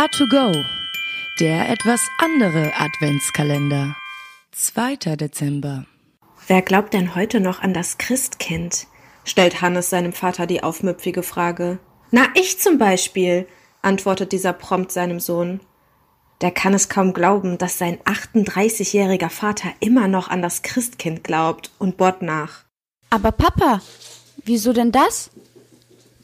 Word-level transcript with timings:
A2Go, 0.00 0.64
der 1.40 1.68
etwas 1.68 2.00
andere 2.16 2.72
Adventskalender. 2.74 3.94
2. 4.52 4.96
Dezember. 5.16 5.84
Wer 6.46 6.62
glaubt 6.62 6.94
denn 6.94 7.14
heute 7.14 7.38
noch 7.38 7.60
an 7.60 7.74
das 7.74 7.98
Christkind? 7.98 8.86
stellt 9.24 9.60
Hannes 9.60 9.90
seinem 9.90 10.14
Vater 10.14 10.46
die 10.46 10.62
aufmüpfige 10.62 11.22
Frage. 11.22 11.80
Na, 12.12 12.28
ich 12.32 12.58
zum 12.58 12.78
Beispiel, 12.78 13.46
antwortet 13.82 14.32
dieser 14.32 14.54
prompt 14.54 14.90
seinem 14.90 15.20
Sohn. 15.20 15.60
Der 16.40 16.50
kann 16.50 16.72
es 16.72 16.88
kaum 16.88 17.12
glauben, 17.12 17.58
dass 17.58 17.76
sein 17.76 17.98
38-jähriger 17.98 19.28
Vater 19.28 19.68
immer 19.80 20.08
noch 20.08 20.28
an 20.28 20.40
das 20.40 20.62
Christkind 20.62 21.24
glaubt 21.24 21.72
und 21.78 21.98
bohrt 21.98 22.22
nach. 22.22 22.64
Aber 23.10 23.32
Papa, 23.32 23.82
wieso 24.46 24.72
denn 24.72 24.92
das? 24.92 25.28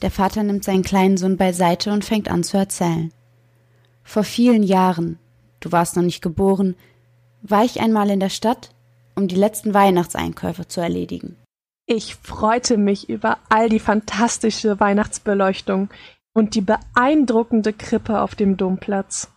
Der 0.00 0.10
Vater 0.10 0.44
nimmt 0.44 0.64
seinen 0.64 0.82
kleinen 0.82 1.18
Sohn 1.18 1.36
beiseite 1.36 1.92
und 1.92 2.06
fängt 2.06 2.30
an 2.30 2.42
zu 2.42 2.56
erzählen. 2.56 3.12
Vor 4.06 4.22
vielen 4.22 4.62
Jahren, 4.62 5.18
du 5.60 5.72
warst 5.72 5.96
noch 5.96 6.02
nicht 6.04 6.22
geboren, 6.22 6.76
war 7.42 7.64
ich 7.64 7.80
einmal 7.80 8.08
in 8.08 8.20
der 8.20 8.30
Stadt, 8.30 8.70
um 9.16 9.28
die 9.28 9.34
letzten 9.34 9.74
Weihnachtseinkäufe 9.74 10.68
zu 10.68 10.80
erledigen. 10.80 11.36
Ich 11.86 12.14
freute 12.14 12.78
mich 12.78 13.08
über 13.08 13.38
all 13.48 13.68
die 13.68 13.80
fantastische 13.80 14.80
Weihnachtsbeleuchtung 14.80 15.90
und 16.32 16.54
die 16.54 16.60
beeindruckende 16.60 17.72
Krippe 17.72 18.20
auf 18.20 18.34
dem 18.36 18.56
Domplatz. 18.56 19.28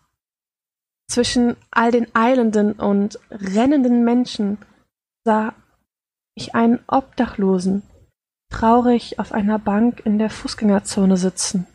Zwischen 1.10 1.56
all 1.72 1.92
den 1.92 2.08
eilenden 2.16 2.74
und 2.74 3.20
rennenden 3.32 4.04
Menschen 4.06 4.60
sah 5.26 5.54
ich 6.36 6.54
einen 6.54 6.80
Obdachlosen 6.88 7.82
traurig 8.52 9.20
auf 9.20 9.32
einer 9.32 9.60
Bank 9.60 10.02
in 10.06 10.20
der 10.20 10.30
Fußgängerzone 10.30 11.18
sitzen. 11.18 11.68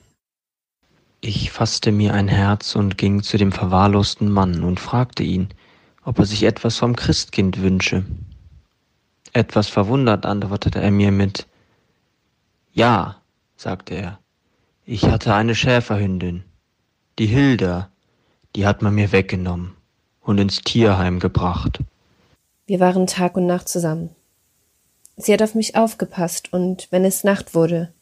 Ich 1.26 1.50
fasste 1.50 1.90
mir 1.90 2.12
ein 2.12 2.28
Herz 2.28 2.76
und 2.76 2.98
ging 2.98 3.22
zu 3.22 3.38
dem 3.38 3.50
verwahrlosten 3.50 4.30
Mann 4.30 4.62
und 4.62 4.78
fragte 4.78 5.22
ihn, 5.22 5.48
ob 6.04 6.18
er 6.18 6.26
sich 6.26 6.42
etwas 6.42 6.76
vom 6.76 6.94
Christkind 6.96 7.62
wünsche. 7.62 8.04
Etwas 9.32 9.68
verwundert 9.68 10.26
antwortete 10.26 10.82
er 10.82 10.90
mir 10.90 11.12
mit 11.12 11.46
Ja, 12.74 13.22
sagte 13.56 13.94
er. 13.94 14.18
Ich 14.84 15.06
hatte 15.06 15.34
eine 15.34 15.54
Schäferhündin, 15.54 16.44
die 17.18 17.24
Hilda, 17.24 17.88
die 18.54 18.66
hat 18.66 18.82
man 18.82 18.94
mir 18.94 19.10
weggenommen 19.10 19.72
und 20.20 20.36
ins 20.36 20.60
Tierheim 20.60 21.20
gebracht. 21.20 21.78
Wir 22.66 22.80
waren 22.80 23.06
Tag 23.06 23.38
und 23.38 23.46
Nacht 23.46 23.70
zusammen. 23.70 24.10
Sie 25.16 25.32
hat 25.32 25.40
auf 25.40 25.54
mich 25.54 25.74
aufgepasst 25.74 26.52
und 26.52 26.86
wenn 26.90 27.06
es 27.06 27.24
Nacht 27.24 27.54
wurde, 27.54 27.94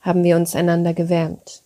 haben 0.00 0.24
wir 0.24 0.36
uns 0.36 0.56
einander 0.56 0.94
gewärmt. 0.94 1.62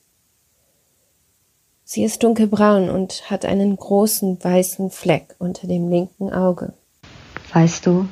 Sie 1.87 2.03
ist 2.03 2.23
dunkelbraun 2.23 2.89
und 2.89 3.31
hat 3.31 3.45
einen 3.45 3.77
großen 3.77 4.43
weißen 4.43 4.91
Fleck 4.91 5.35
unter 5.39 5.67
dem 5.67 5.91
linken 5.91 6.33
Auge. 6.33 6.73
Weißt 7.53 7.85
du, 7.85 8.09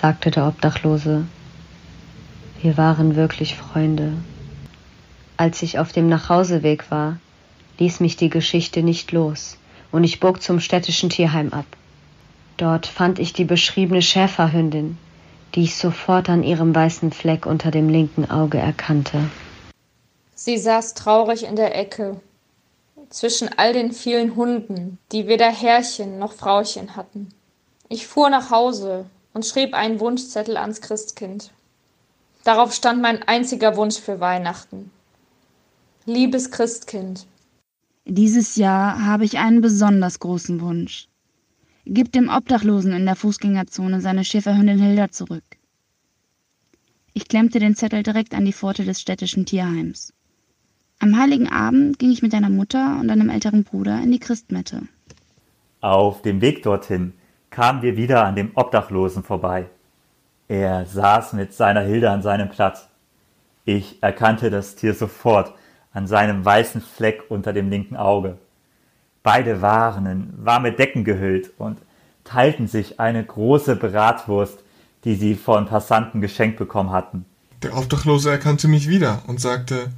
sagte 0.00 0.30
der 0.30 0.48
Obdachlose, 0.48 1.24
wir 2.60 2.76
waren 2.76 3.16
wirklich 3.16 3.56
Freunde. 3.56 4.12
Als 5.38 5.62
ich 5.62 5.78
auf 5.78 5.92
dem 5.92 6.08
Nachhauseweg 6.08 6.90
war, 6.90 7.18
ließ 7.78 8.00
mich 8.00 8.16
die 8.16 8.28
Geschichte 8.28 8.82
nicht 8.82 9.12
los 9.12 9.56
und 9.90 10.04
ich 10.04 10.20
bog 10.20 10.42
zum 10.42 10.60
städtischen 10.60 11.08
Tierheim 11.08 11.52
ab. 11.54 11.66
Dort 12.58 12.86
fand 12.86 13.18
ich 13.18 13.32
die 13.32 13.44
beschriebene 13.44 14.02
Schäferhündin, 14.02 14.98
die 15.54 15.62
ich 15.62 15.76
sofort 15.76 16.28
an 16.28 16.42
ihrem 16.42 16.74
weißen 16.74 17.12
Fleck 17.12 17.46
unter 17.46 17.70
dem 17.70 17.88
linken 17.88 18.30
Auge 18.30 18.58
erkannte. 18.58 19.30
Sie 20.34 20.58
saß 20.58 20.94
traurig 20.94 21.44
in 21.44 21.56
der 21.56 21.76
Ecke, 21.76 22.20
zwischen 23.10 23.48
all 23.56 23.72
den 23.72 23.92
vielen 23.92 24.36
Hunden, 24.36 24.98
die 25.12 25.26
weder 25.26 25.50
Herrchen 25.50 26.18
noch 26.18 26.32
Frauchen 26.32 26.96
hatten. 26.96 27.28
Ich 27.88 28.06
fuhr 28.06 28.30
nach 28.30 28.50
Hause 28.50 29.06
und 29.32 29.44
schrieb 29.44 29.74
einen 29.74 30.00
Wunschzettel 30.00 30.56
ans 30.56 30.80
Christkind. 30.80 31.50
Darauf 32.44 32.74
stand 32.74 33.00
mein 33.00 33.22
einziger 33.22 33.76
Wunsch 33.76 33.98
für 33.98 34.20
Weihnachten. 34.20 34.90
Liebes 36.06 36.50
Christkind. 36.50 37.26
Dieses 38.04 38.56
Jahr 38.56 39.04
habe 39.06 39.24
ich 39.24 39.38
einen 39.38 39.62
besonders 39.62 40.18
großen 40.18 40.60
Wunsch. 40.60 41.08
Gib 41.86 42.12
dem 42.12 42.28
Obdachlosen 42.28 42.92
in 42.92 43.06
der 43.06 43.16
Fußgängerzone 43.16 44.00
seine 44.00 44.24
Schäferhündin 44.24 44.78
Hilda 44.78 45.10
zurück. 45.10 45.44
Ich 47.14 47.28
klemmte 47.28 47.60
den 47.60 47.76
Zettel 47.76 48.02
direkt 48.02 48.34
an 48.34 48.44
die 48.44 48.52
Pforte 48.52 48.84
des 48.84 49.00
städtischen 49.00 49.46
Tierheims. 49.46 50.12
Am 51.04 51.18
heiligen 51.18 51.52
Abend 51.52 51.98
ging 51.98 52.12
ich 52.12 52.22
mit 52.22 52.32
deiner 52.32 52.48
Mutter 52.48 52.96
und 52.98 53.08
deinem 53.08 53.28
älteren 53.28 53.62
Bruder 53.62 54.00
in 54.02 54.10
die 54.10 54.18
Christmette. 54.18 54.84
Auf 55.82 56.22
dem 56.22 56.40
Weg 56.40 56.62
dorthin 56.62 57.12
kamen 57.50 57.82
wir 57.82 57.98
wieder 57.98 58.24
an 58.24 58.36
dem 58.36 58.52
Obdachlosen 58.54 59.22
vorbei. 59.22 59.66
Er 60.48 60.86
saß 60.86 61.34
mit 61.34 61.52
seiner 61.52 61.82
Hilde 61.82 62.10
an 62.10 62.22
seinem 62.22 62.48
Platz. 62.48 62.88
Ich 63.66 64.02
erkannte 64.02 64.48
das 64.48 64.76
Tier 64.76 64.94
sofort 64.94 65.52
an 65.92 66.06
seinem 66.06 66.42
weißen 66.42 66.80
Fleck 66.80 67.24
unter 67.28 67.52
dem 67.52 67.68
linken 67.68 67.96
Auge. 67.96 68.38
Beide 69.22 69.60
waren 69.60 70.06
in 70.06 70.32
warme 70.38 70.72
Decken 70.72 71.04
gehüllt 71.04 71.50
und 71.58 71.76
teilten 72.24 72.66
sich 72.66 72.98
eine 72.98 73.22
große 73.22 73.76
Bratwurst, 73.76 74.60
die 75.04 75.16
sie 75.16 75.34
von 75.34 75.66
Passanten 75.66 76.22
geschenkt 76.22 76.56
bekommen 76.56 76.92
hatten. 76.92 77.26
Der 77.62 77.76
Obdachlose 77.76 78.30
erkannte 78.30 78.68
mich 78.68 78.88
wieder 78.88 79.22
und 79.26 79.38
sagte, 79.38 79.90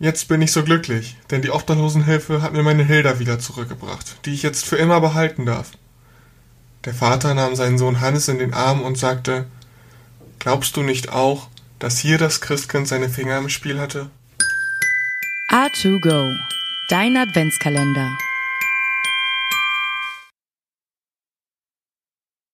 Jetzt 0.00 0.28
bin 0.28 0.40
ich 0.42 0.52
so 0.52 0.62
glücklich, 0.62 1.16
denn 1.30 1.42
die 1.42 1.50
Obdachlosenhilfe 1.50 2.40
hat 2.40 2.52
mir 2.52 2.62
meine 2.62 2.84
Hilda 2.84 3.18
wieder 3.18 3.40
zurückgebracht, 3.40 4.24
die 4.24 4.34
ich 4.34 4.44
jetzt 4.44 4.64
für 4.64 4.76
immer 4.76 5.00
behalten 5.00 5.44
darf. 5.44 5.72
Der 6.84 6.94
Vater 6.94 7.34
nahm 7.34 7.56
seinen 7.56 7.78
Sohn 7.78 8.00
Hannes 8.00 8.28
in 8.28 8.38
den 8.38 8.54
Arm 8.54 8.82
und 8.82 8.96
sagte, 8.96 9.46
Glaubst 10.38 10.76
du 10.76 10.82
nicht 10.82 11.08
auch, 11.08 11.48
dass 11.80 11.98
hier 11.98 12.16
das 12.16 12.40
Christkind 12.40 12.86
seine 12.86 13.08
Finger 13.08 13.38
im 13.38 13.48
Spiel 13.48 13.80
hatte? 13.80 14.08
A2Go, 15.50 16.32
dein 16.90 17.16
Adventskalender. 17.16 18.16